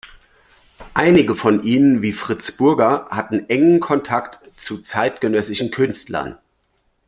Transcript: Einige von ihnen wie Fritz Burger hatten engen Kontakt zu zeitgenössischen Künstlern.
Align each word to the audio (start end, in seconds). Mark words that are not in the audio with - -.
Einige 0.95 1.35
von 1.35 1.63
ihnen 1.63 2.01
wie 2.01 2.11
Fritz 2.11 2.53
Burger 2.53 3.07
hatten 3.11 3.47
engen 3.49 3.79
Kontakt 3.79 4.39
zu 4.59 4.79
zeitgenössischen 4.79 5.69
Künstlern. 5.69 6.39